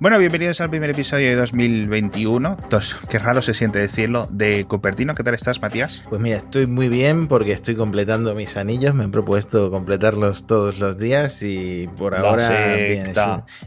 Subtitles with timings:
[0.00, 2.56] Bueno, bienvenidos al primer episodio de 2021.
[2.62, 5.14] Entonces, qué raro se siente decirlo, de Cupertino.
[5.14, 6.04] ¿Qué tal estás, Matías?
[6.08, 8.94] Pues mira, estoy muy bien porque estoy completando mis anillos.
[8.94, 13.12] Me he propuesto completarlos todos los días y por ahora bien,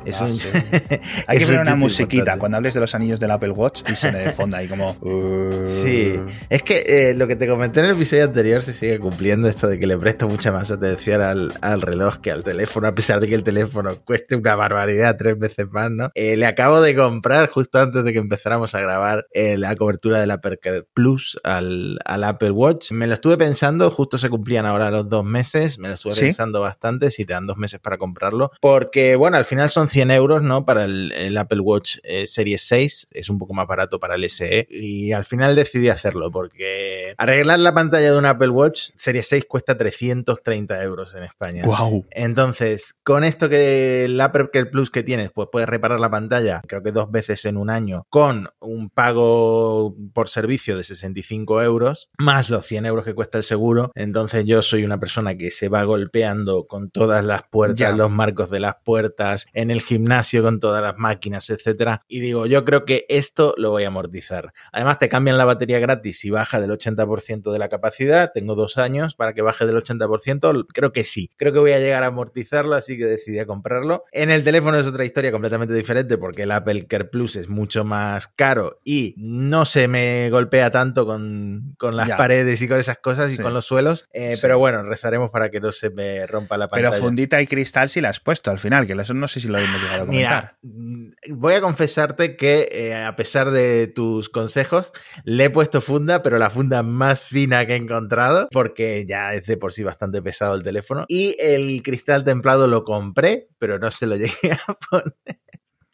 [0.06, 0.32] es un,
[1.28, 4.18] Hay que poner una musiquita cuando hables de los anillos del Apple Watch y suene
[4.18, 4.98] de fondo ahí como.
[5.66, 6.20] sí,
[6.50, 9.68] es que eh, lo que te comenté en el episodio anterior se sigue cumpliendo esto
[9.68, 13.20] de que le presto mucha más atención al, al reloj que al teléfono, a pesar
[13.20, 16.12] de que el teléfono cueste una barbaridad tres veces más, ¿no?
[16.24, 20.22] Eh, le acabo de comprar justo antes de que empezáramos a grabar eh, la cobertura
[20.22, 20.58] del Apple
[20.94, 22.92] Plus al, Apple Watch.
[22.92, 26.62] Me lo estuve pensando, justo se cumplían ahora los dos meses, me lo estuve pensando
[26.62, 30.44] bastante si te dan dos meses para comprarlo, porque bueno, al final son 100 euros,
[30.44, 30.66] ¿no?
[30.66, 34.66] Para el, Apple Watch eh, Series 6, es un poco más barato para el SE
[34.70, 39.46] y al final decidí hacerlo porque arreglar la pantalla de un Apple Watch Series 6
[39.46, 41.64] cuesta 330 euros en España.
[41.66, 42.06] Wow.
[42.12, 46.84] Entonces, con esto que el Apple Plus que tienes, pues puedes reparar la pantalla, creo
[46.84, 52.52] que dos veces en un año, con un pago por servicio de 65 euros, más
[52.52, 53.92] los 100 euros que cuesta el seguro.
[53.96, 58.52] Entonces yo soy una persona que se va golpeando con todas las puertas, los marcos
[58.52, 62.04] de las puertas, en el gimnasio con todas las máquinas, etcétera.
[62.08, 64.54] Y digo, yo creo que esto lo voy a amortizar.
[64.72, 68.32] Además, te cambian la batería gratis y baja del 80% de la capacidad.
[68.32, 70.68] Tengo dos años para que baje del 80%.
[70.72, 71.32] Creo que sí.
[71.38, 74.04] Creo que voy a llegar a amortizarlo, así que decidí comprarlo.
[74.12, 77.84] En el teléfono es otra historia completamente diferente porque el Apple Care Plus es mucho
[77.84, 83.32] más caro y no se me golpea tanto con, las paredes y con esas cosas
[83.32, 84.08] y con los suelos.
[84.14, 86.92] Eh, pero bueno, rezaremos para que no se me rompa la pantalla.
[86.92, 89.48] Pero fundita y cristal sí la has puesto al final, que eso no sé si
[89.48, 90.56] lo hemos llegado a comentar.
[90.62, 94.92] Mira, voy a confesarte que eh, a pesar de tus consejos,
[95.24, 99.46] le he puesto funda, pero la funda más fina que he encontrado, porque ya es
[99.46, 101.06] de por sí bastante pesado el teléfono.
[101.08, 105.43] Y el cristal templado lo compré, pero no se lo llegué a poner.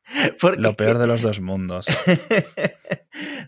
[0.58, 1.86] Lo peor de los dos mundos.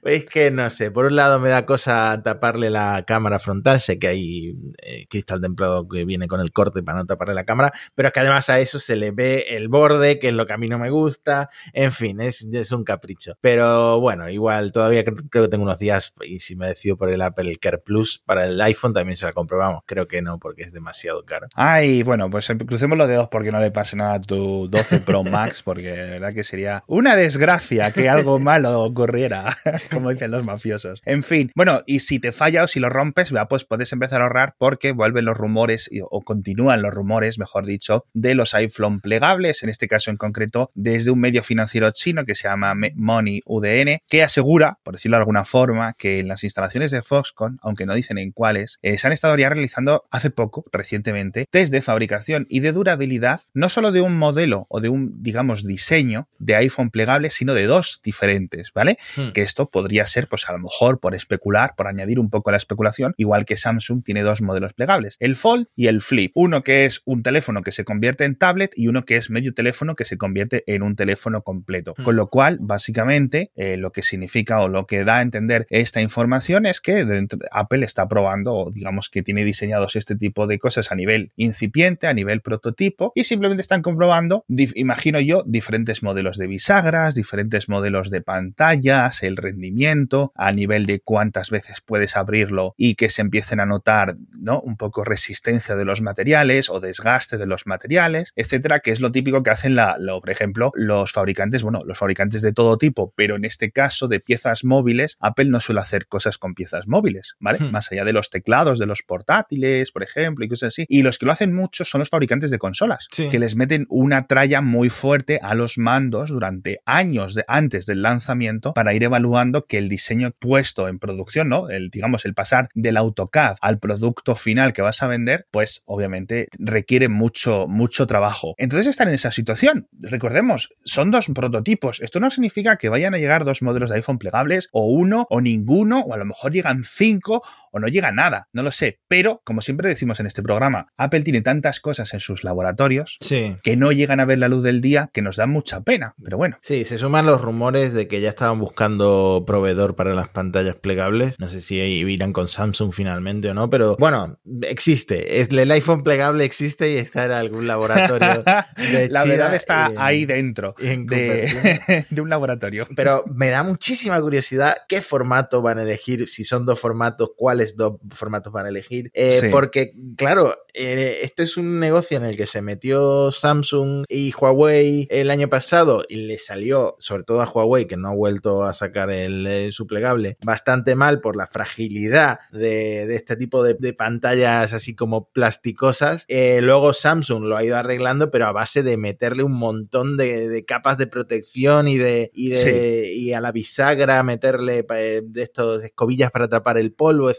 [0.03, 3.99] Es que no sé, por un lado me da cosa taparle la cámara frontal, sé
[3.99, 7.71] que hay eh, cristal templado que viene con el corte para no taparle la cámara,
[7.93, 10.53] pero es que además a eso se le ve el borde, que es lo que
[10.53, 13.37] a mí no me gusta, en fin, es, es un capricho.
[13.41, 17.21] Pero bueno, igual todavía creo, que tengo unos días y si me decido por el
[17.21, 20.73] Apple Care Plus para el iPhone también se la comprobamos, creo que no porque es
[20.73, 21.47] demasiado caro.
[21.53, 25.23] Ay, bueno, pues crucemos los dedos porque no le pase nada a tu 12 Pro
[25.23, 29.57] Max, porque de verdad que sería una desgracia que algo malo ocurriera.
[29.91, 31.01] como dicen los mafiosos.
[31.05, 34.25] En fin, bueno, y si te falla o si lo rompes, pues puedes empezar a
[34.25, 39.63] ahorrar porque vuelven los rumores, o continúan los rumores, mejor dicho, de los iPhone plegables,
[39.63, 43.99] en este caso en concreto, desde un medio financiero chino que se llama Money UDN,
[44.07, 47.93] que asegura, por decirlo de alguna forma, que en las instalaciones de Foxconn, aunque no
[47.93, 52.45] dicen en cuáles, eh, se han estado ya realizando hace poco, recientemente, test de fabricación
[52.49, 56.89] y de durabilidad, no solo de un modelo o de un, digamos, diseño de iPhone
[56.89, 58.97] plegable, sino de dos diferentes, ¿vale?
[59.15, 59.31] Hmm.
[59.31, 62.53] Que esto podría ser, pues a lo mejor por especular, por añadir un poco a
[62.53, 66.31] la especulación, igual que Samsung tiene dos modelos plegables, el Fold y el Flip.
[66.35, 69.53] Uno que es un teléfono que se convierte en tablet y uno que es medio
[69.53, 71.93] teléfono que se convierte en un teléfono completo.
[71.97, 72.03] Hmm.
[72.03, 76.01] Con lo cual, básicamente, eh, lo que significa o lo que da a entender esta
[76.01, 77.05] información es que
[77.51, 82.07] Apple está probando, o digamos que tiene diseñados este tipo de cosas a nivel incipiente,
[82.07, 88.09] a nivel prototipo, y simplemente están comprobando, imagino yo, diferentes modelos de bisagras, diferentes modelos
[88.09, 93.59] de pantallas, el rendimiento a nivel de cuántas veces puedes abrirlo y que se empiecen
[93.59, 94.59] a notar, ¿no?
[94.61, 99.11] Un poco resistencia de los materiales o desgaste de los materiales, etcétera, que es lo
[99.11, 103.35] típico que hacen, la, por ejemplo, los fabricantes, bueno, los fabricantes de todo tipo, pero
[103.35, 107.59] en este caso de piezas móviles, Apple no suele hacer cosas con piezas móviles, ¿vale?
[107.59, 107.71] Hmm.
[107.71, 110.85] Más allá de los teclados, de los portátiles, por ejemplo, y cosas así.
[110.87, 114.27] Y los que lo hacen mucho son los fabricantes de consolas, que les meten una
[114.27, 119.77] tralla muy fuerte a los mandos durante años antes del lanzamiento para ir evaluando que
[119.77, 121.69] el diseño puesto en producción, ¿no?
[121.69, 126.47] El, digamos, el pasar del AutoCAD al producto final que vas a vender, pues obviamente
[126.57, 128.53] requiere mucho, mucho trabajo.
[128.57, 129.87] Entonces están en esa situación.
[129.99, 132.01] Recordemos, son dos prototipos.
[132.01, 135.41] Esto no significa que vayan a llegar dos modelos de iPhone plegables, o uno, o
[135.41, 138.99] ninguno, o a lo mejor llegan cinco, o no llega nada, no lo sé.
[139.07, 143.17] Pero, como siempre decimos en este programa, Apple tiene tantas cosas en sus laboratorios
[143.63, 146.15] que no llegan a ver la luz del día que nos da mucha pena.
[146.23, 146.57] Pero bueno.
[146.61, 151.39] Sí, se suman los rumores de que ya estaban buscando proveedor para las pantallas plegables.
[151.39, 155.41] No sé si irán con Samsung finalmente o no, pero bueno, existe.
[155.41, 158.43] El iPhone plegable existe y está en algún laboratorio
[158.77, 162.85] de La verdad está ahí dentro de, de un laboratorio.
[162.95, 167.60] Pero me da muchísima curiosidad qué formato van a elegir, si son dos formatos, cuál
[167.75, 169.11] dos formatos para elegir.
[169.13, 174.33] Eh, porque, claro, eh, este es un negocio en el que se metió Samsung y
[174.33, 178.63] Huawei el año pasado y le salió, sobre todo a Huawei, que no ha vuelto
[178.63, 184.73] a sacar el, su plegable, bastante mal por la fragilidad de, este tipo de, pantallas
[184.73, 186.25] así como plasticosas.
[186.29, 190.97] luego Samsung lo ha ido arreglando, pero a base de meterle un montón de, capas
[190.97, 196.31] de protección y de, y de y a la bisagra meterle eh, de estos escobillas
[196.31, 197.29] para atrapar el polvo,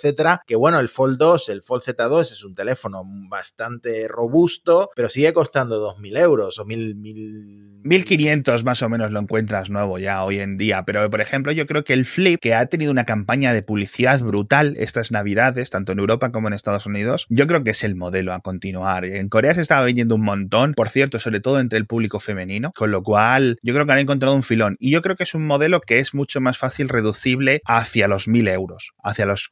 [0.47, 5.33] Que bueno, el Fold 2, el Fold Z2 es un teléfono bastante robusto, pero sigue
[5.33, 7.83] costando 2.000 euros o 1.000...
[7.85, 11.67] 1500 más o menos lo encuentras nuevo ya hoy en día, pero por ejemplo yo
[11.67, 15.93] creo que el Flip, que ha tenido una campaña de publicidad brutal estas navidades, tanto
[15.93, 19.05] en Europa como en Estados Unidos, yo creo que es el modelo a continuar.
[19.05, 22.73] En Corea se estaba vendiendo un montón, por cierto, sobre todo entre el público femenino,
[22.77, 25.35] con lo cual yo creo que han encontrado un filón y yo creo que es
[25.35, 29.51] un modelo que es mucho más fácil reducible hacia los 1000 euros, hacia los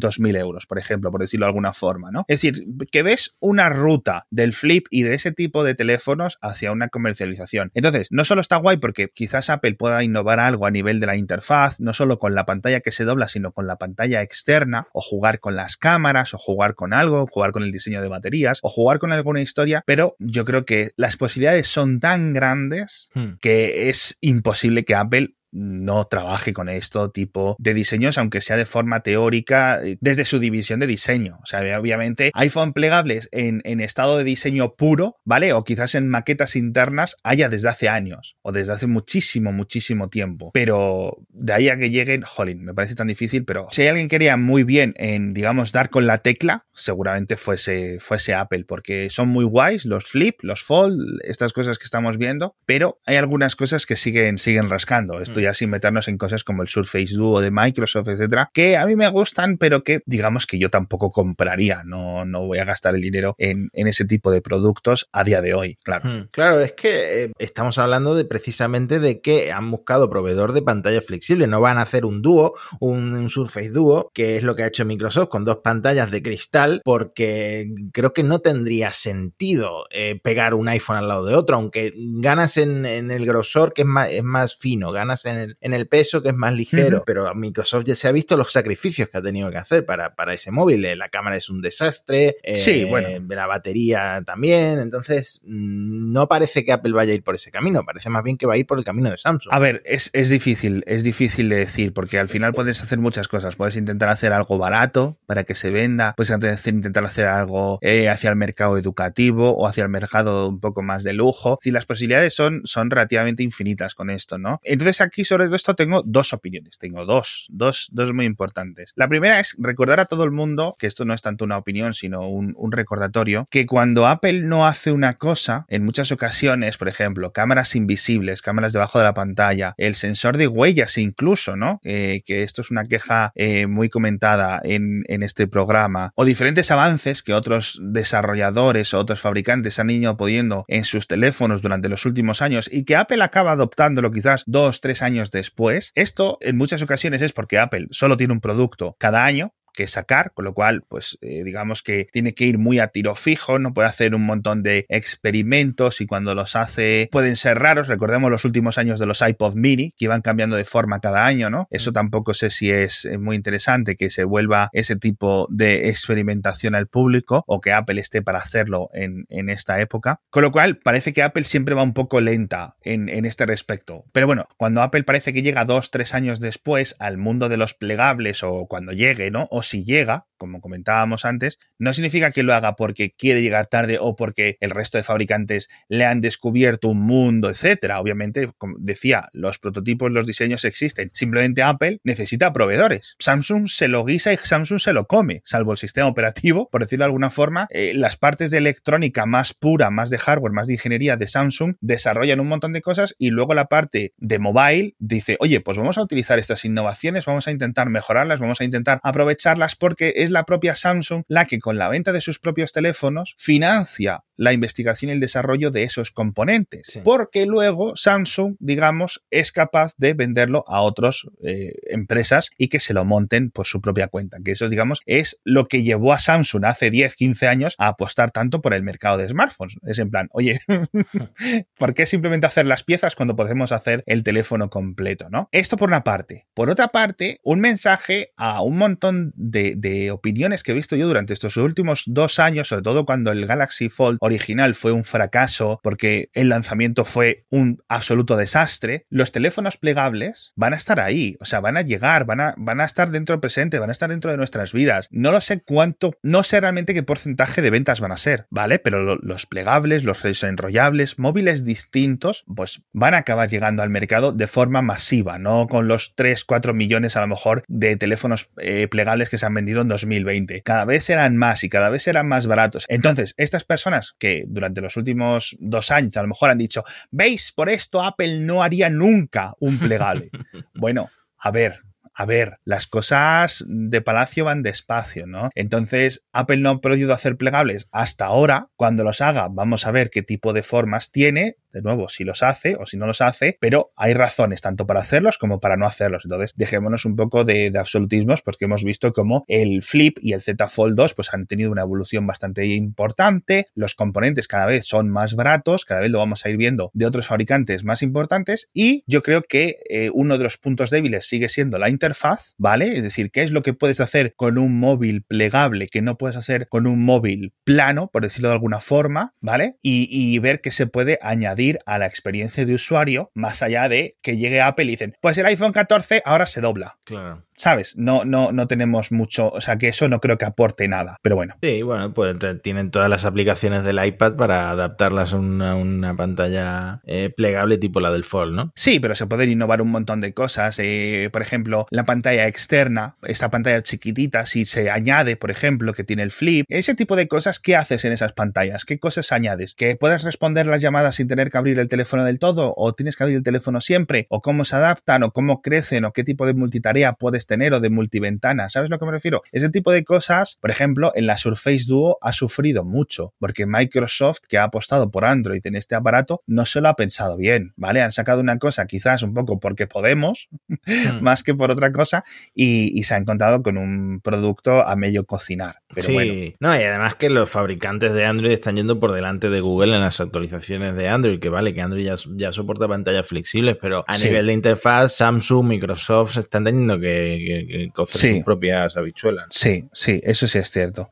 [0.00, 2.24] 900.000 euros, por ejemplo, por decirlo de alguna forma, ¿no?
[2.28, 6.72] Es decir, que ves una ruta del Flip y de ese tipo de teléfonos hacia
[6.72, 7.70] una comercialización.
[7.74, 11.16] Entonces, no solo está guay porque quizás Apple pueda innovar algo a nivel de la
[11.16, 15.00] interfaz, no solo con la pantalla que se dobla, sino con la pantalla externa, o
[15.00, 18.68] jugar con las cámaras, o jugar con algo, jugar con el diseño de baterías, o
[18.68, 23.34] jugar con alguna historia, pero yo creo que las posibilidades son tan grandes hmm.
[23.40, 28.64] que es imposible que Apple no trabaje con esto tipo de diseños, aunque sea de
[28.64, 31.38] forma teórica, eh, desde su división de diseño.
[31.42, 35.52] O sea, obviamente iPhone plegables en, estado de diseño puro, ¿vale?
[35.52, 40.50] O quizás en maquetas internas haya desde hace años o desde hace muchísimo, muchísimo tiempo.
[40.52, 44.08] Pero de ahí a que lleguen, jolín, me parece tan difícil, pero si hay alguien
[44.08, 49.08] que quería muy bien en, digamos, dar con la tecla, seguramente fuese, fuese Apple, porque
[49.08, 53.56] son muy guays los flip, los fold, estas cosas que estamos viendo, pero hay algunas
[53.56, 55.18] cosas que siguen, siguen rascando.
[55.40, 58.84] Esto ya sin meternos en cosas como el Surface Duo de Microsoft, etcétera, que a
[58.84, 61.82] mí me gustan, pero que digamos que yo tampoco compraría.
[61.84, 65.54] No, no voy a gastar el dinero en, ese tipo de productos a día de
[65.54, 66.08] hoy, claro.
[66.08, 66.28] Hmm.
[66.30, 71.00] claro, es que eh, estamos hablando de precisamente de que han buscado proveedor de pantalla
[71.00, 71.46] flexible.
[71.46, 74.84] No van a hacer un dúo, un, Surface Duo, que es lo que ha hecho
[74.84, 80.68] Microsoft con dos pantallas de cristal, porque creo que no tendría sentido eh, pegar un
[80.68, 84.56] iPhone al lado de otro, aunque ganas en, el grosor que es más, es más
[84.56, 88.12] fino, ganas en en el, peso, que es más ligero, pero Microsoft ya se ha
[88.12, 90.84] visto los sacrificios que ha tenido que hacer para, para ese móvil.
[90.84, 93.08] Eh, la cámara es un desastre, sí, bueno.
[93.08, 97.50] Eh, la batería también, entonces mm, no parece que Apple vaya a ir por ese
[97.50, 99.52] camino, parece más bien que va a ir por el camino de Samsung.
[99.52, 103.56] A ver, es, difícil, es difícil de decir, porque al final puedes hacer muchas cosas,
[103.56, 108.30] puedes intentar hacer algo barato para que se venda, puedes intentar hacer algo eh, hacia
[108.30, 111.58] el mercado educativo o hacia el mercado un poco más de lujo.
[111.62, 114.60] Si las posibilidades son, son relativamente infinitas con esto, ¿no?
[114.62, 118.92] Entonces aquí sobre todo esto tengo dos opiniones, tengo dos, dos, dos muy importantes.
[118.96, 121.94] La primera es recordar a todo el mundo, que esto no es tanto una opinión,
[121.94, 127.32] sino un, recordatorio, que cuando Apple no hace una cosa, en muchas ocasiones, por ejemplo,
[127.32, 131.80] cámaras invisibles, cámaras debajo de la pantalla, el sensor de huellas incluso, ¿no?
[131.82, 136.70] Eh, que esto es una queja eh, muy comentada en, en este programa, o diferentes
[136.70, 142.06] avances que otros desarrolladores o otros fabricantes han ido pudiendo en sus teléfonos durante los
[142.06, 145.92] últimos años y que Apple acaba adoptándolo quizás dos, tres años después.
[145.94, 150.32] Esto en muchas ocasiones es porque Apple solo tiene un producto cada año que sacar,
[150.32, 153.72] con lo cual, pues eh, digamos que tiene que ir muy a tiro fijo, no
[153.72, 157.88] puede hacer un montón de experimentos y cuando los hace pueden ser raros.
[157.88, 161.50] Recordemos los últimos años de los iPod mini, que iban cambiando de forma cada año,
[161.50, 161.68] ¿no?
[161.70, 161.94] Eso mm.
[161.94, 166.86] tampoco sé si es eh, muy interesante que se vuelva ese tipo de experimentación al
[166.86, 170.20] público o que Apple esté para hacerlo en, esta época.
[170.30, 174.04] Con lo cual, parece que Apple siempre va un poco lenta en, en este respecto.
[174.12, 177.74] Pero bueno, cuando Apple parece que llega dos, tres años después al mundo de los
[177.74, 179.48] plegables o cuando llegue, ¿no?
[179.62, 184.16] Si llega, como comentábamos antes, no significa que lo haga porque quiere llegar tarde o
[184.16, 188.00] porque el resto de fabricantes le han descubierto un mundo, etcétera.
[188.00, 191.10] Obviamente, como decía, los prototipos, los diseños existen.
[191.12, 193.16] Simplemente Apple necesita proveedores.
[193.18, 197.04] Samsung se lo guisa y Samsung se lo come, salvo el sistema operativo, por decirlo
[197.04, 197.66] de alguna forma.
[197.70, 201.74] Eh, las partes de electrónica más pura, más de hardware, más de ingeniería de Samsung
[201.80, 205.98] desarrollan un montón de cosas y luego la parte de mobile dice, oye, pues vamos
[205.98, 210.44] a utilizar estas innovaciones, vamos a intentar mejorarlas, vamos a intentar aprovecharlas porque es la
[210.44, 215.12] propia Samsung la que con la venta de sus propios teléfonos financia la investigación y
[215.12, 216.98] el desarrollo de esos componentes.
[217.04, 222.94] Porque luego Samsung, digamos, es capaz de venderlo a otras eh, empresas y que se
[222.94, 224.38] lo monten por su propia cuenta.
[224.42, 228.30] Que eso, digamos, es lo que llevó a Samsung hace 10, 15 años a apostar
[228.30, 229.76] tanto por el mercado de smartphones.
[229.86, 230.62] Es en plan, oye,
[231.78, 235.50] ¿por qué simplemente hacer las piezas cuando podemos hacer el teléfono completo, ¿no?
[235.52, 236.46] Esto por una parte.
[236.54, 241.06] Por otra parte, un mensaje a un montón de, de opiniones que he visto yo
[241.06, 245.80] durante estos últimos dos años, sobre todo cuando el Galaxy Fold original fue un fracaso
[245.82, 251.44] porque el lanzamiento fue un absoluto desastre, los teléfonos plegables van a estar ahí, o
[251.44, 254.10] sea, van a llegar, van a, van a estar dentro del presente, van a estar
[254.10, 255.08] dentro de nuestras vidas.
[255.10, 258.78] No lo sé cuánto, no sé realmente qué porcentaje de ventas van a ser, ¿vale?
[258.78, 264.46] Pero los plegables, los enrollables, móviles distintos, pues van a acabar llegando al mercado de
[264.46, 269.28] forma masiva, no con los 3, 4 millones a lo mejor de teléfonos eh, plegables
[269.28, 270.62] que se han vendido en 2020.
[270.62, 272.84] Cada vez serán más y cada vez serán más baratos.
[272.88, 277.50] Entonces, estas personas que durante los últimos dos años a lo mejor han dicho, veis,
[277.50, 280.30] por esto Apple no haría nunca un plegable.
[280.74, 281.80] bueno, a ver,
[282.14, 285.48] a ver, las cosas de Palacio van despacio, ¿no?
[285.54, 288.68] Entonces, Apple no ha podido hacer plegables hasta ahora.
[288.76, 292.42] Cuando los haga, vamos a ver qué tipo de formas tiene de nuevo, si los
[292.42, 295.86] hace o si no los hace, pero hay razones tanto para hacerlos como para no
[295.86, 296.24] hacerlos.
[296.24, 300.68] Entonces, dejémonos un poco de, absolutismos porque hemos visto como el Flip y el Z
[300.68, 305.34] Fold 2 pues han tenido una evolución bastante importante, los componentes cada vez son más
[305.34, 309.22] baratos, cada vez lo vamos a ir viendo de otros fabricantes más importantes y yo
[309.22, 312.96] creo que eh, uno de los puntos débiles sigue siendo la interfaz, ¿vale?
[312.96, 316.36] Es decir, ¿qué es lo que puedes hacer con un móvil plegable que no puedes
[316.36, 319.76] hacer con un móvil plano, por decirlo de alguna forma, ¿vale?
[319.82, 324.36] Y ver qué se puede añadir a la experiencia de usuario más allá de que
[324.36, 326.96] llegue Apple y dicen, pues el iPhone 14 ahora se dobla.
[327.04, 327.44] Claro.
[327.60, 327.94] ¿sabes?
[327.98, 331.36] No, no, no tenemos mucho, o sea que eso no creo que aporte nada, pero
[331.36, 331.56] bueno.
[331.62, 337.30] Sí, bueno, pues tienen todas las aplicaciones del iPad para adaptarlas a una, pantalla eh,
[337.36, 338.72] plegable tipo la del Fold, ¿no?
[338.74, 340.78] Sí, pero se pueden innovar un montón de cosas.
[340.78, 346.02] Eh, por ejemplo, la pantalla externa, esa pantalla chiquitita, si se añade, por ejemplo, que
[346.02, 348.86] tiene el flip, ese tipo de cosas, ¿qué haces en esas pantallas?
[348.86, 349.74] ¿Qué cosas añades?
[349.74, 352.72] ¿Que puedas responder las llamadas sin tener que abrir el teléfono del todo?
[352.76, 354.26] ¿O tienes que abrir el teléfono siempre?
[354.30, 355.22] ¿O cómo se adaptan?
[355.22, 356.04] ¿O cómo crecen?
[356.04, 358.68] ¿O qué tipo de multitarea puedes tener o de multiventana.
[358.68, 359.42] ¿Sabes a lo que me refiero?
[359.52, 364.38] Ese tipo de cosas, por ejemplo, en la Surface Duo ha sufrido mucho, porque Microsoft,
[364.48, 368.02] que ha apostado por Android en este aparato, no se lo ha pensado bien, ¿vale?
[368.02, 370.76] Han sacado una cosa quizás un poco porque podemos, hmm.
[371.22, 375.76] más que por otra cosa, y, se ha encontrado con un producto a medio cocinar.
[375.96, 379.96] sí, no, y además que los fabricantes de Android están yendo por delante de Google
[379.96, 384.18] en las actualizaciones de Android, que vale, que Android ya, soporta pantallas flexibles, pero a
[384.18, 389.46] nivel de interfaz, Samsung, Microsoft están teniendo que cocer sus propias habichuelas.
[389.50, 391.10] Sí, sí, eso sí es cierto.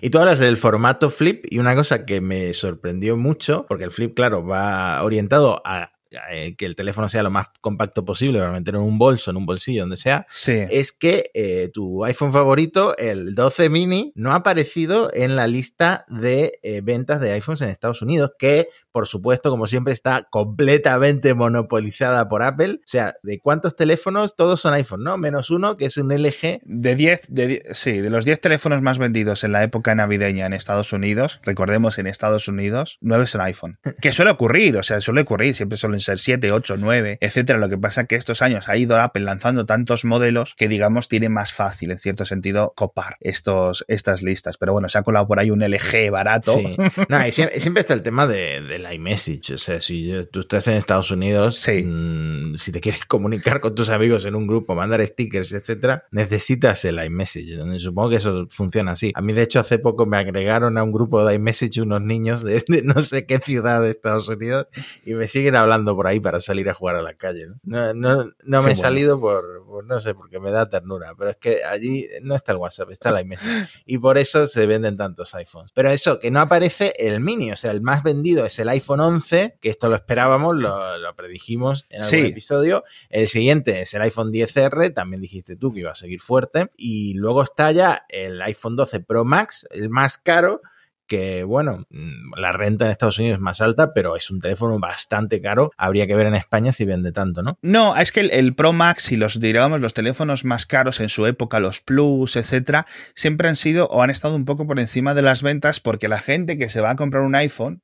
[0.00, 3.90] Y tú hablas del formato flip y una cosa que me sorprendió mucho, porque el
[3.90, 5.92] flip, claro, va orientado a
[6.30, 9.36] eh, que el teléfono sea lo más compacto posible para meter en un bolso, en
[9.36, 14.36] un bolsillo, donde sea, es que eh, tu iPhone favorito, el 12 mini, no ha
[14.36, 19.50] aparecido en la lista de eh, ventas de iPhones en Estados Unidos, que por supuesto,
[19.50, 22.80] como siempre, está completamente monopolizada por Apple.
[22.80, 24.36] O sea, ¿de cuántos teléfonos?
[24.36, 25.16] Todos son iPhone, ¿no?
[25.16, 26.60] Menos uno, que es un LG.
[26.62, 30.52] De 10, de, sí, de los 10 teléfonos más vendidos en la época navideña en
[30.52, 33.78] Estados Unidos, recordemos en Estados Unidos, 9 son iPhone.
[34.00, 37.58] que suele ocurrir, o sea, suele ocurrir, siempre suelen ser 7, 8, 9, etcétera.
[37.58, 41.08] Lo que pasa es que estos años ha ido Apple lanzando tantos modelos que, digamos,
[41.08, 44.58] tiene más fácil, en cierto sentido, copar estos, estas listas.
[44.58, 46.52] Pero bueno, se ha colado por ahí un LG barato.
[46.52, 46.76] Sí.
[47.08, 49.54] No, y siempre, está el tema de el iMessage.
[49.54, 53.90] O sea, si tú estás en Estados Unidos, mm, si te quieres comunicar con tus
[53.90, 57.58] amigos en un grupo, mandar stickers, etcétera, necesitas el iMessage.
[57.78, 59.12] Supongo que eso funciona así.
[59.14, 62.42] A mí, de hecho, hace poco me agregaron a un grupo de iMessage unos niños
[62.44, 64.66] de, no sé qué ciudad de Estados Unidos
[65.04, 67.46] y me siguen hablando por ahí para salir a jugar a la calle.
[67.62, 71.36] No, no, no, me he salido por, no sé, porque me da ternura, pero es
[71.36, 73.68] que allí no está el WhatsApp, está el iMessage.
[73.86, 75.72] Y por eso se venden tantos iPhones.
[75.72, 79.00] Pero eso, que no aparece el mini, o sea, el más vendido es el iPhone
[79.00, 80.72] 11, que esto lo esperábamos, lo,
[81.16, 82.84] predijimos en algún episodio.
[83.08, 86.70] El siguiente es el iPhone 10R, también dijiste tú que iba a seguir fuerte.
[86.76, 90.62] Y luego está ya el iPhone 12 Pro Max, el más caro,
[91.12, 94.78] que, bueno, mm, la renta en Estados Unidos es más alta, pero es un teléfono
[94.78, 95.70] bastante caro.
[95.76, 97.58] Habría que ver en España si vende tanto, ¿no?
[97.60, 101.26] No, es que el, Pro Max y los, digamos, los teléfonos más caros en su
[101.26, 105.20] época, los Plus, etcétera, siempre han sido o han estado un poco por encima de
[105.20, 107.82] las ventas porque la gente que se va a comprar un iPhone,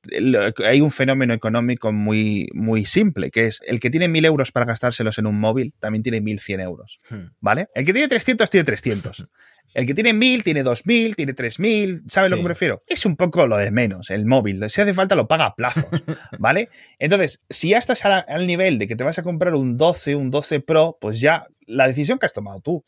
[0.65, 4.65] hay un fenómeno económico muy, muy simple, que es el que tiene mil euros para
[4.65, 7.27] gastárselos en un móvil, también tiene 1100 euros, hmm.
[7.41, 7.67] ¿vale?
[7.75, 9.27] El que tiene 300 tiene 300.
[9.73, 12.83] El que tiene 1000 tiene 2000, tiene 3000, ¿sabes lo que me refiero?
[12.87, 14.69] Es un poco lo de menos, el móvil.
[14.69, 15.85] Si hace falta, lo paga a plazos,
[16.39, 16.69] ¿vale?
[16.97, 20.31] Entonces, si ya estás al nivel de que te vas a comprar un 12, un
[20.31, 22.83] 12 Pro, pues ya la decisión que has tomado tú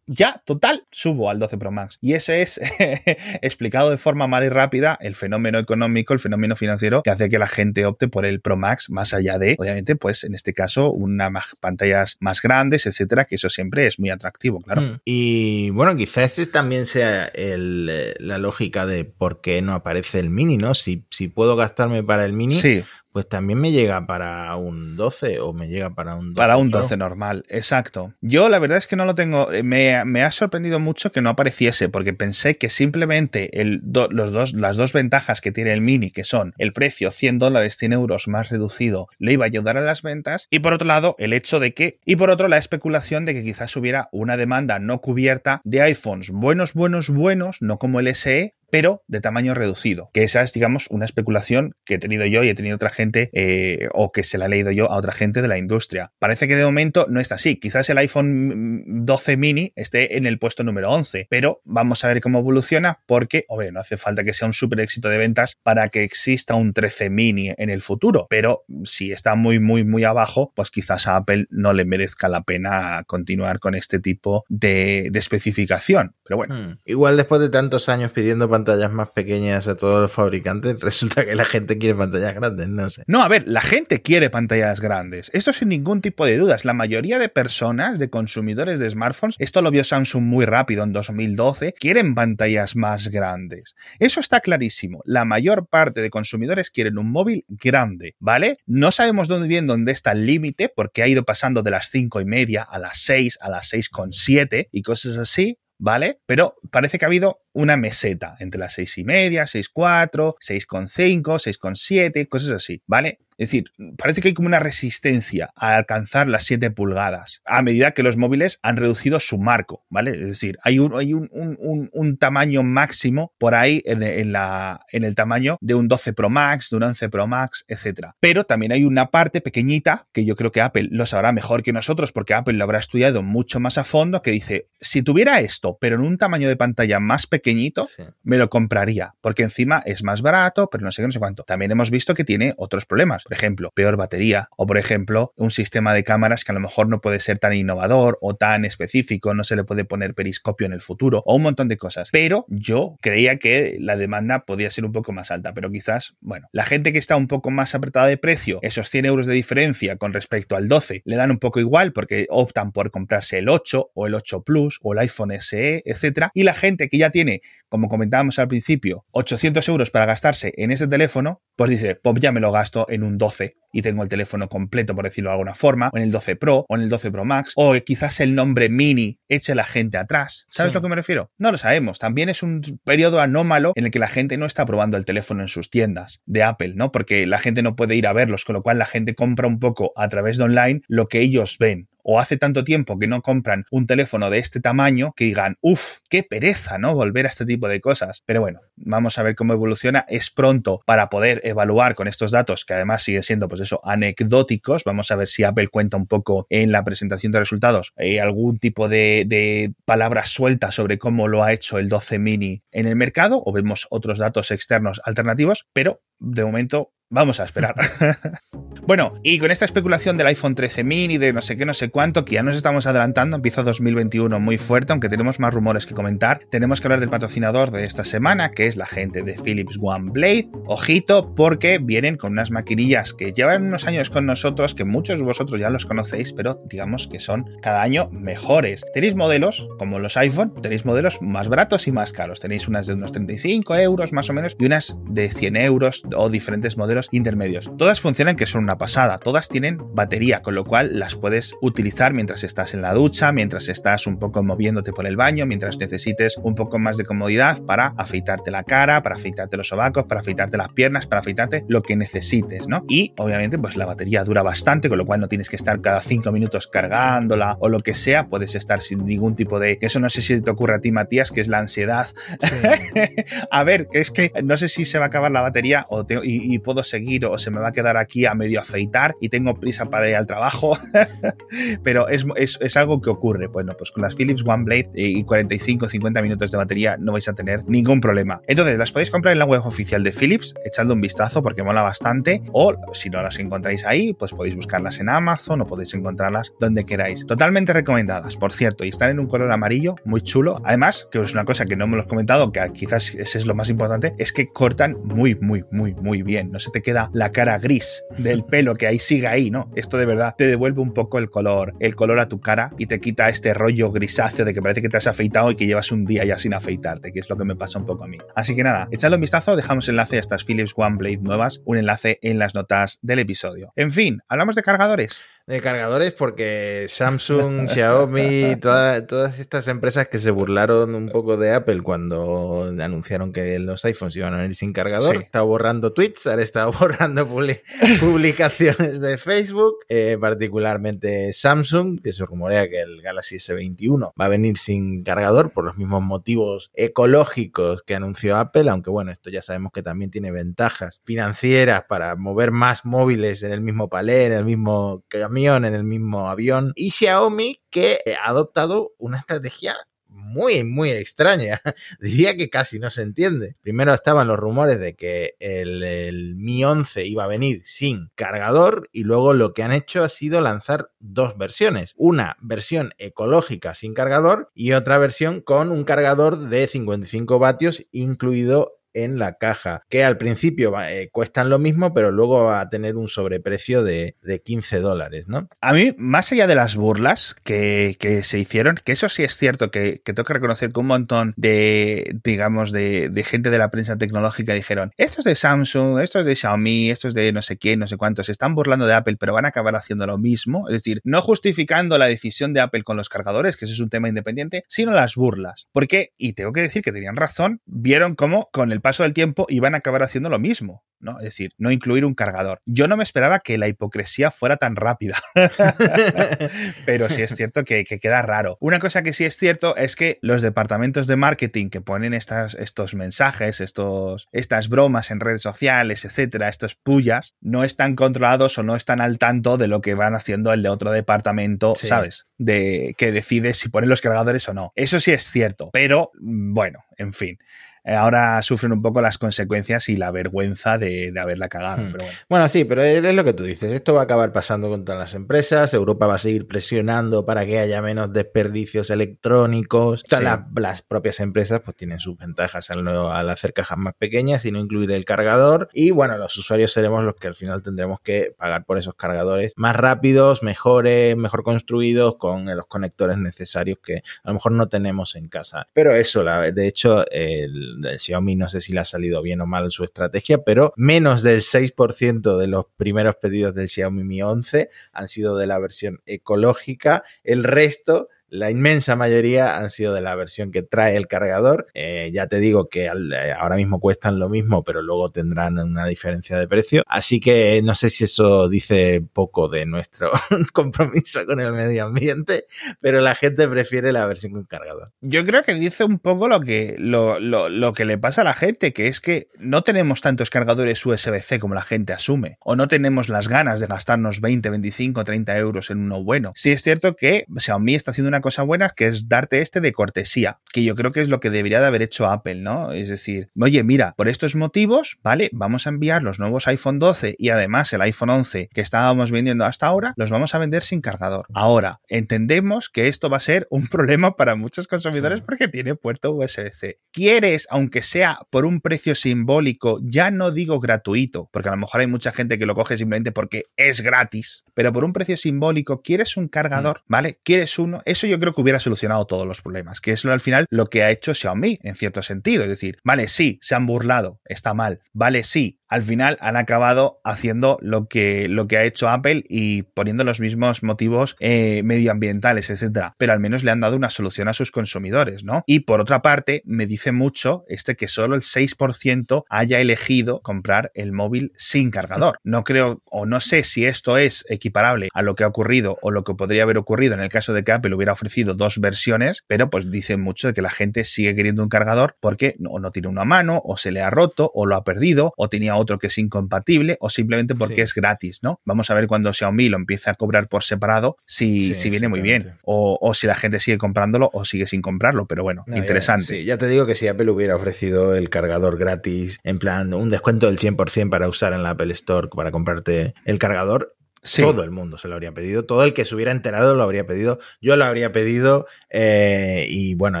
[0.12, 1.96] ya, total, subo al 12 Pro Max.
[2.00, 2.60] Y eso es
[3.42, 7.38] explicado de forma más y rápida el fenómeno económico, el fenómeno financiero que hace que
[7.38, 10.90] la gente opte por el Pro Max más allá de, obviamente, pues en este caso,
[10.90, 14.80] unas pantallas más grandes, etcétera, que eso siempre es muy atractivo, claro.
[14.80, 15.00] Hmm.
[15.04, 20.30] Y bueno, quizás ese también sea eh, la lógica de por qué no aparece el
[20.30, 20.74] mini, ¿no?
[20.74, 25.40] Si, si puedo gastarme para el mini, sí pues también me llega para un 12
[25.40, 26.36] o me llega para un 12.
[26.36, 28.14] Para un 12 normal, exacto.
[28.20, 31.22] Yo la verdad es que no lo tengo, eh, me, me ha sorprendido mucho que
[31.22, 35.80] no apareciese porque pensé que simplemente el los dos, las dos ventajas que tiene el
[35.80, 39.76] mini, que son el precio 100 dólares, 100 euros más reducido, le iba a ayudar
[39.76, 42.58] a las ventas y por otro lado el hecho de que, y por otro la
[42.58, 47.78] especulación de que quizás hubiera una demanda no cubierta de iPhones buenos, buenos, buenos, no
[47.78, 50.10] como el SE, pero de tamaño reducido.
[50.12, 53.30] Que esa es, digamos, una especulación que he tenido yo y he tenido otra gente,
[53.32, 56.12] eh, o que se la he leído yo a otra gente de la industria.
[56.18, 57.56] Parece que de momento no está así.
[57.56, 62.20] Quizás el iPhone 12 mini esté en el puesto número 11, pero vamos a ver
[62.20, 65.88] cómo evoluciona porque, obvio, no hace falta que sea un súper éxito de ventas para
[65.88, 70.52] que exista un 13 mini en el futuro, pero si está muy, muy, muy abajo,
[70.54, 76.14] pues quizás a Apple no le merezca la pena continuar con este tipo de, especificación.
[76.24, 76.54] Pero bueno.
[76.54, 76.78] Hmm.
[76.86, 81.34] Igual después de tantos años pidiendo pantallas más pequeñas a todos los fabricantes, resulta que
[81.34, 83.02] la gente quiere pantallas grandes, no sé.
[83.06, 85.30] No, a ver, la gente quiere pantallas grandes.
[85.32, 86.64] Esto sin ningún tipo de dudas.
[86.64, 90.92] La mayoría de personas, de consumidores de smartphones, esto lo vio Samsung muy rápido en
[90.92, 93.74] 2012, quieren pantallas más grandes.
[93.98, 95.02] Eso está clarísimo.
[95.04, 98.58] La mayor parte de consumidores quieren un móvil grande, ¿vale?
[98.66, 102.20] No sabemos dónde bien dónde está el límite, porque ha ido pasando de las cinco
[102.20, 105.58] y media a las 6, a las 6,7 y cosas así.
[105.80, 106.20] ¿Vale?
[106.26, 112.28] Pero parece que ha habido una meseta entre las seis y media, 6,4, 6,5, 6,7,
[112.28, 113.18] cosas así, ¿vale?
[113.40, 117.92] Es decir, parece que hay como una resistencia a alcanzar las 7 pulgadas a medida
[117.92, 120.10] que los móviles han reducido su marco, ¿vale?
[120.10, 125.14] Es decir, hay un, hay un, un, tamaño máximo por ahí en, la, en el
[125.14, 128.08] tamaño de un 12 Pro Max, de un 11 Pro Max, etc.
[128.20, 131.72] Pero también hay una parte pequeñita que yo creo que Apple lo sabrá mejor que
[131.72, 135.78] nosotros porque Apple lo habrá estudiado mucho más a fondo que dice, si tuviera esto,
[135.80, 137.84] pero en un tamaño de pantalla más pequeñito,
[138.22, 141.44] me lo compraría porque encima es más barato, pero no sé qué, no sé cuánto.
[141.44, 145.52] También hemos visto que tiene otros problemas por ejemplo, peor batería, o por ejemplo, un
[145.52, 149.34] sistema de cámaras que a lo mejor no puede ser tan innovador o tan específico,
[149.34, 152.08] no se le puede poner periscopio en el futuro, o un montón de cosas.
[152.10, 156.48] Pero yo creía que la demanda podía ser un poco más alta, pero quizás, bueno,
[156.50, 159.96] la gente que está un poco más apretada de precio, esos 100 euros de diferencia
[159.96, 163.92] con respecto al 12, le dan un poco igual porque optan por comprarse el 8
[163.94, 167.42] o el 8 Plus o el iPhone SE, etcétera, y la gente que ya tiene,
[167.68, 172.32] como comentábamos al principio, 800 euros para gastarse en ese teléfono, pues dice, pues ya
[172.32, 175.54] me lo gasto en un 12 y tengo el teléfono completo, por decirlo de alguna
[175.54, 178.34] forma, o en el 12 Pro, o en el 12 Pro Max, o quizás el
[178.34, 180.46] nombre mini eche la gente atrás.
[180.50, 181.30] ¿Sabes a lo que me refiero?
[181.38, 182.00] No lo sabemos.
[182.00, 185.42] También es un periodo anómalo en el que la gente no está probando el teléfono
[185.42, 186.90] en sus tiendas de Apple, ¿no?
[186.90, 189.60] Porque la gente no puede ir a verlos, con lo cual la gente compra un
[189.60, 193.22] poco a través de online lo que ellos ven o hace tanto tiempo que no
[193.22, 196.94] compran un teléfono de este tamaño que digan, uff, qué pereza, ¿no?
[196.94, 198.22] Volver a este tipo de cosas.
[198.26, 200.04] Pero bueno, vamos a ver cómo evoluciona.
[200.08, 204.84] Es pronto para poder evaluar con estos datos, que además sigue siendo, pues eso, anecdóticos.
[204.84, 208.58] Vamos a ver si Apple cuenta un poco en la presentación de resultados eh, algún
[208.58, 212.96] tipo de, de palabras sueltas sobre cómo lo ha hecho el 12 mini en el
[212.96, 217.74] mercado o vemos otros datos externos alternativos, pero de momento Vamos a esperar.
[218.86, 221.90] bueno, y con esta especulación del iPhone 13 mini, de no sé qué, no sé
[221.90, 225.94] cuánto, que ya nos estamos adelantando, empieza 2021 muy fuerte, aunque tenemos más rumores que
[225.94, 229.76] comentar, tenemos que hablar del patrocinador de esta semana, que es la gente de Philips
[229.82, 230.50] One Blade.
[230.66, 235.24] Ojito, porque vienen con unas maquinillas que llevan unos años con nosotros, que muchos de
[235.24, 238.84] vosotros ya los conocéis, pero digamos que son cada año mejores.
[238.94, 242.38] Tenéis modelos, como los iPhone, tenéis modelos más baratos y más caros.
[242.38, 246.30] Tenéis unas de unos 35 euros más o menos y unas de 100 euros o
[246.30, 247.70] diferentes modelos intermedios.
[247.78, 252.12] Todas funcionan que son una pasada, todas tienen batería, con lo cual las puedes utilizar
[252.12, 256.36] mientras estás en la ducha, mientras estás un poco moviéndote por el baño, mientras necesites
[256.42, 260.56] un poco más de comodidad para afeitarte la cara, para afeitarte los sobacos, para afeitarte
[260.56, 262.84] las piernas, para afeitarte lo que necesites, ¿no?
[262.88, 266.02] Y obviamente pues la batería dura bastante, con lo cual no tienes que estar cada
[266.02, 269.78] cinco minutos cargándola o lo que sea, puedes estar sin ningún tipo de...
[269.80, 272.08] Eso no sé si te ocurre a ti, Matías, que es la ansiedad.
[273.50, 276.04] a ver, que es que no sé si se va a acabar la batería o
[276.22, 279.28] y, y puedo seguir o se me va a quedar aquí a medio afeitar y
[279.28, 280.78] tengo prisa para ir al trabajo,
[281.82, 283.46] pero es, es, es, algo que ocurre.
[283.46, 287.32] Bueno, pues con las Philips One Blade y 45-50 minutos de batería no vais a
[287.32, 288.40] tener ningún problema.
[288.46, 291.82] Entonces, las podéis comprar en la web oficial de Philips, echando un vistazo porque mola
[291.82, 296.52] bastante, o si no las encontráis ahí, pues podéis buscarlas en Amazon o podéis encontrarlas
[296.58, 297.26] donde queráis.
[297.26, 300.60] Totalmente recomendadas, por cierto, y están en un color amarillo muy chulo.
[300.64, 303.46] Además, que es una cosa que no me lo he comentado, que quizás ese es
[303.46, 306.50] lo más importante, es que cortan muy, muy, muy, muy bien.
[306.50, 309.70] No se te queda la cara gris del pelo que ahí sigue ahí, ¿no?
[309.76, 312.86] Esto de verdad te devuelve un poco el color, el color a tu cara y
[312.86, 315.92] te quita este rollo grisáceo de que parece que te has afeitado y que llevas
[315.92, 318.18] un día ya sin afeitarte, que es lo que me pasa un poco a mí.
[318.34, 321.78] Así que nada, echadle un vistazo, dejamos enlace a estas Philips One Blade nuevas, un
[321.78, 323.72] enlace en las notas del episodio.
[323.76, 330.30] En fin, hablamos de cargadores de cargadores porque Samsung, Xiaomi, todas estas empresas que se
[330.30, 335.16] burlaron un poco de Apple cuando anunciaron que los iPhones iban a venir sin cargador.
[335.16, 335.22] Sí.
[335.24, 342.68] Estaba borrando tweets, ahora estado borrando publicaciones de Facebook, eh, particularmente Samsung, que se rumorea
[342.68, 347.96] que el Galaxy S21 va a venir sin cargador por los mismos motivos ecológicos que
[347.96, 352.84] anunció Apple, aunque bueno, esto ya sabemos que también tiene ventajas financieras para mover más
[352.84, 356.72] móviles en el mismo palé, en el mismo camino en el mismo avión.
[356.76, 359.74] Y Xiaomi que ha adoptado una estrategia
[360.10, 361.60] muy, muy extraña.
[362.00, 363.56] Diría que casi no se entiende.
[363.62, 368.88] Primero estaban los rumores de que el, el, Mi 11 iba a venir sin cargador
[368.92, 371.94] y luego lo que han hecho ha sido lanzar dos versiones.
[371.96, 378.79] Una versión ecológica sin cargador y otra versión con un cargador de 55 vatios incluido
[378.94, 382.96] en la caja, que al principio eh, cuestan lo mismo, pero luego va a tener
[382.96, 385.48] un sobreprecio de, de 15 dólares, ¿no?
[385.60, 389.36] A mí, más allá de las burlas que, que se hicieron, que eso sí es
[389.36, 393.58] cierto, que, que, tengo que reconocer que un montón de, digamos, de, de, gente de
[393.58, 397.32] la prensa tecnológica dijeron, esto es de Samsung, esto es de Xiaomi, esto es de
[397.32, 399.76] no sé quién, no sé cuántos, se están burlando de Apple, pero van a acabar
[399.76, 403.64] haciendo lo mismo, es decir, no justificando la decisión de Apple con los cargadores, que
[403.64, 405.66] eso es un tema independiente, sino las burlas.
[405.72, 409.46] Porque, y tengo que decir que tenían razón, vieron cómo con el paso del tiempo
[409.48, 411.18] iban a acabar haciendo lo mismo, ¿no?
[411.18, 412.60] Es decir, no incluir un cargador.
[412.66, 415.20] Yo no me esperaba que la hipocresía fuera tan rápida,
[416.86, 418.56] pero sí es cierto que, que, queda raro.
[418.60, 422.54] Una cosa que sí es cierto es que los departamentos de marketing que ponen estas,
[422.54, 428.62] estos mensajes, estos, estas bromas en redes sociales, etcétera, estos pullas, no están controlados o
[428.62, 431.86] no están al tanto de lo que van haciendo el de otro departamento, sí.
[431.86, 432.26] ¿sabes?
[432.38, 434.72] De que decide si ponen los cargadores o no.
[434.74, 437.38] Eso sí es cierto, pero bueno, en fin.
[437.84, 441.82] Eh, ahora sufren un poco las consecuencias y la vergüenza de, de haberla cagado.
[441.82, 441.92] Hmm.
[441.92, 442.18] Pero bueno.
[442.28, 442.48] bueno.
[442.48, 443.72] sí, pero es lo que tú dices.
[443.72, 445.72] Esto va a acabar pasando con todas las empresas.
[445.74, 450.04] Europa va a seguir presionando para que haya menos desperdicios electrónicos.
[450.08, 450.16] Sí.
[450.54, 454.58] Las propias empresas pues tienen sus ventajas al, al, hacer cajas más pequeñas y no
[454.58, 455.68] incluir el cargador.
[455.72, 459.54] Y bueno, los usuarios seremos los que al final tendremos que pagar por esos cargadores
[459.56, 465.16] más rápidos, mejores, mejor construidos, con los conectores necesarios que a lo mejor no tenemos
[465.16, 465.68] en casa.
[465.72, 469.40] Pero eso, la, de hecho, el de Xiaomi no sé si le ha salido bien
[469.40, 474.22] o mal su estrategia, pero menos del 6% de los primeros pedidos del Xiaomi Mi
[474.22, 480.00] 11 han sido de la versión ecológica, el resto la inmensa mayoría han sido de
[480.00, 481.66] la versión que trae el cargador.
[481.74, 485.86] Eh, ya te digo que eh, ahora mismo cuestan lo mismo, pero luego tendrán una
[485.86, 486.82] diferencia de precio.
[486.86, 490.10] Así que no sé si eso dice poco de nuestro
[490.52, 492.44] compromiso con el medio ambiente,
[492.80, 494.92] pero la gente prefiere la versión con cargador.
[495.00, 498.24] Yo creo que dice un poco lo que, lo, lo, lo que le pasa a
[498.24, 502.54] la gente, que es que no tenemos tantos cargadores USB-C como la gente asume, o
[502.54, 506.32] no tenemos las ganas de gastarnos 20, 25, 30 euros en uno bueno.
[506.36, 509.72] Sí es cierto que Xiaomi está haciendo una cosa buena que es darte este de
[509.72, 512.72] cortesía, que yo creo que es lo que debería de haber hecho Apple, ¿no?
[512.72, 515.30] Es decir, oye, mira, por estos motivos, ¿vale?
[515.32, 519.44] Vamos a enviar los nuevos iPhone 12 y además el iPhone 11 que estábamos vendiendo
[519.44, 521.26] hasta ahora, los vamos a vender sin cargador.
[521.34, 525.24] Ahora, entendemos que esto va a ser un problema para muchos consumidores sí.
[525.26, 526.78] porque tiene puerto USB-C.
[526.92, 531.80] ¿Quieres, aunque sea por un precio simbólico, ya no digo gratuito, porque a lo mejor
[531.80, 535.82] hay mucha gente que lo coge simplemente porque es gratis, pero por un precio simbólico,
[535.82, 536.80] ¿quieres un cargador?
[536.80, 536.92] Mm.
[536.92, 537.20] ¿Vale?
[537.24, 537.82] ¿Quieres uno?
[537.84, 540.82] Eso yo creo que hubiera solucionado todos los problemas, que es al final lo que
[540.82, 542.42] ha hecho Xiaomi, en cierto sentido.
[542.42, 544.80] Es decir, vale, sí, se han burlado, está mal.
[544.92, 549.62] Vale, sí, al final han acabado haciendo lo que, lo que ha hecho Apple y
[549.62, 552.94] poniendo los mismos motivos eh, medioambientales, etcétera.
[552.98, 555.44] Pero al menos le han dado una solución a sus consumidores, ¿no?
[555.46, 560.72] Y por otra parte, me dice mucho este que solo el 6% haya elegido comprar
[560.74, 562.18] el móvil sin cargador.
[562.24, 565.92] No creo o no sé si esto es equiparable a lo que ha ocurrido o
[565.92, 569.22] lo que podría haber ocurrido en el caso de que Apple hubiera ofrecido dos versiones,
[569.28, 572.72] pero pues dice mucho de que la gente sigue queriendo un cargador porque no, no
[572.72, 575.78] tiene una mano o se le ha roto o lo ha perdido o tenía otro
[575.78, 578.40] que es incompatible o simplemente porque es gratis, ¿no?
[578.44, 582.00] Vamos a ver cuando Xiaomi lo empieza a cobrar por separado si, si viene muy
[582.00, 586.24] bien o, o, si la gente sigue comprándolo o sigue sin comprarlo, pero bueno, interesante.
[586.24, 589.90] Ya, ya te digo que si Apple hubiera ofrecido el cargador gratis, en plan un
[589.90, 594.50] descuento del 100% para usar en la Apple Store para comprarte el cargador, todo el
[594.50, 597.56] mundo se lo habría pedido, todo el que se hubiera enterado lo habría pedido, yo
[597.56, 600.00] lo habría pedido eh, y bueno,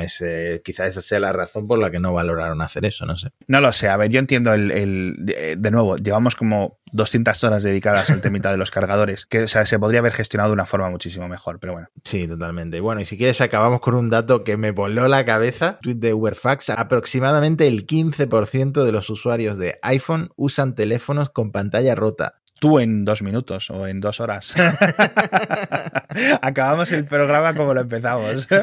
[0.00, 0.22] es,
[0.64, 3.30] quizás esa sea la razón por la que no valoraron hacer eso, no sé.
[3.46, 8.10] No lo sé, a ver, yo entiendo el, de nuevo, llevamos como 200 horas dedicadas
[8.10, 10.90] al temita de los cargadores, que o sea, se podría haber gestionado de una forma
[10.90, 11.88] muchísimo mejor, pero bueno.
[12.04, 12.80] Sí, totalmente.
[12.80, 16.14] Bueno, y si quieres acabamos con un dato que me voló la cabeza, tweet de
[16.14, 22.80] Uberfax, aproximadamente el 15% de los usuarios de iPhone usan teléfonos con pantalla rota tú
[22.80, 24.54] en dos minutos o en dos horas.
[26.42, 28.48] Acabamos el programa como lo empezamos.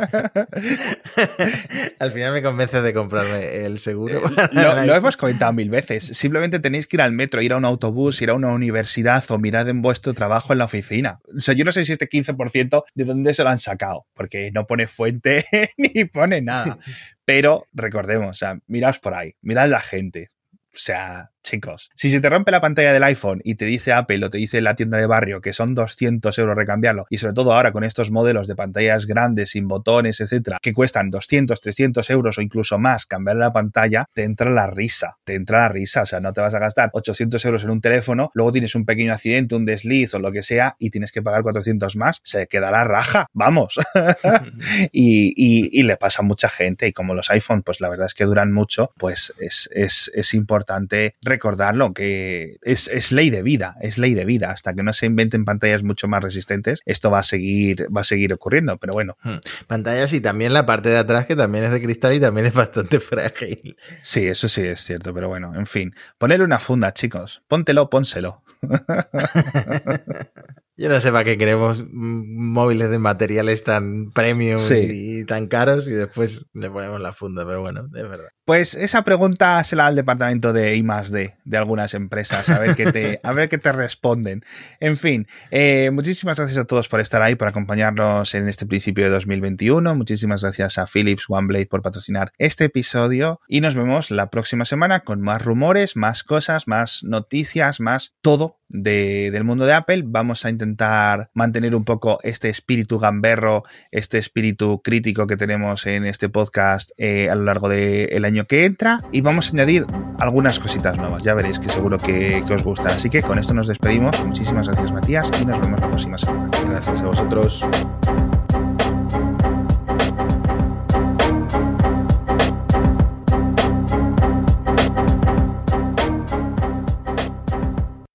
[2.00, 4.22] Al final me convences de comprarme el seguro.
[4.28, 6.06] Eh, lo, hemos comentado mil veces.
[6.06, 9.38] Simplemente tenéis que ir al metro, ir a un autobús, ir a una universidad o
[9.38, 11.20] mirar en vuestro trabajo en la oficina.
[11.36, 14.52] O sea, yo no sé si este 15% de dónde se lo han sacado, porque
[14.52, 15.46] no pone fuente
[15.78, 16.78] ni pone nada.
[17.24, 20.30] Pero recordemos, o sea, mirad por ahí, mirad la gente.
[20.74, 24.26] O sea, chicos, si se te rompe la pantalla del iPhone y te dice Apple
[24.26, 27.54] o te dice la tienda de barrio que son 200 euros recambiarlo, y sobre todo
[27.54, 32.38] ahora con estos modelos de pantallas grandes, sin botones, etcétera, que cuestan 200, 300 euros
[32.38, 36.06] o incluso más cambiar la pantalla, te entra la risa, te entra la risa, o
[36.06, 39.14] sea, no te vas a gastar 800 euros en un teléfono, luego tienes un pequeño
[39.14, 42.72] accidente, un desliz o lo que sea, y tienes que pagar 400 más, se queda
[42.72, 43.80] la raja, vamos.
[44.92, 45.34] y,
[45.80, 48.26] y, le pasa a mucha gente, y como los iPhone, pues la verdad es que
[48.26, 54.14] duran mucho, pues es, es, es importante recordarlo, que es, ley de vida, es ley
[54.14, 54.52] de vida.
[54.52, 58.04] Hasta que no se inventen pantallas mucho más resistentes, esto va a seguir, va a
[58.04, 59.18] seguir ocurriendo, pero bueno.
[59.24, 59.38] Hmm.
[59.68, 62.54] Pantallas y también la parte de atrás, que también es de cristal y también es
[62.54, 63.78] bastante frágil.
[64.02, 65.94] Sí, eso sí es cierto, pero bueno, en fin.
[66.18, 67.44] Ponerle una funda, chicos.
[67.48, 68.44] Póntelo, pónselo.
[70.78, 75.92] Yo no sé para qué queremos móviles de materiales tan premium y, tan caros y
[75.92, 78.28] después le ponemos la funda, pero bueno, es verdad.
[78.44, 82.60] Pues esa pregunta se la da al departamento de I D de algunas empresas, a
[82.60, 84.44] ver qué te, a ver qué te responden.
[84.82, 89.06] En fin, eh, muchísimas gracias a todos por estar ahí, por acompañarnos en este principio
[89.06, 89.96] de 2021.
[89.96, 95.00] Muchísimas gracias a Philips OneBlade por patrocinar este episodio y nos vemos la próxima semana
[95.00, 100.04] con más rumores, más cosas, más noticias, más todo del mundo de Apple.
[100.06, 106.06] Vamos a intentar mantener un poco este espíritu gamberro, este espíritu crítico que tenemos en
[106.06, 109.86] este podcast eh, a lo largo del año que entra y vamos a añadir
[110.20, 111.24] algunas cositas nuevas.
[111.24, 112.90] Ya veréis que seguro que, os gusta.
[112.90, 114.24] Así que con esto nos despedimos.
[114.26, 116.50] Muchísimas gracias Matías y nos vemos la próxima semana.
[116.66, 117.66] Gracias a vosotros.